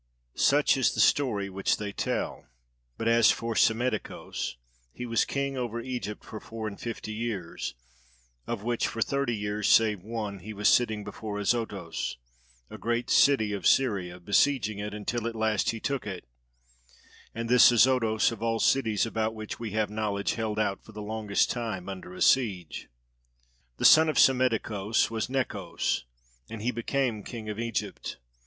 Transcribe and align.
Such 0.33 0.77
is 0.77 0.95
the 0.95 0.99
story 0.99 1.47
which 1.47 1.77
they 1.77 1.91
tell; 1.91 2.47
but 2.97 3.07
as 3.07 3.29
for 3.29 3.53
Psammetichos, 3.53 4.55
he 4.91 5.05
was 5.05 5.25
king 5.25 5.55
over 5.57 5.79
Egypt 5.79 6.25
for 6.25 6.39
four 6.39 6.67
and 6.67 6.79
fifty 6.81 7.13
years, 7.13 7.75
of 8.47 8.63
which 8.63 8.87
for 8.87 9.03
thirty 9.03 9.35
years 9.35 9.69
save 9.69 10.01
one 10.01 10.39
he 10.39 10.53
was 10.55 10.69
sitting 10.69 11.03
before 11.03 11.37
Azotos, 11.37 12.17
a 12.71 12.79
great 12.79 13.11
city 13.11 13.53
of 13.53 13.67
Syria, 13.67 14.19
besieging 14.19 14.79
it, 14.79 14.95
until 14.95 15.27
at 15.27 15.35
last 15.35 15.69
he 15.69 15.79
took 15.79 16.07
it: 16.07 16.25
and 17.35 17.47
this 17.47 17.71
Azotos 17.71 18.31
of 18.31 18.41
all 18.41 18.59
cities 18.59 19.05
about 19.05 19.35
which 19.35 19.59
we 19.59 19.69
have 19.73 19.91
knowledge 19.91 20.33
held 20.33 20.57
out 20.57 20.83
for 20.83 20.93
the 20.93 21.03
longest 21.03 21.51
time 21.51 21.87
under 21.87 22.15
a 22.15 22.23
siege. 22.23 22.89
The 23.77 23.85
son 23.85 24.09
of 24.09 24.17
Psammetichos 24.17 25.11
was 25.11 25.27
Necos, 25.29 26.05
and 26.49 26.63
he 26.63 26.71
became 26.71 27.21
king 27.23 27.49
of 27.49 27.59
Egypt. 27.59 28.17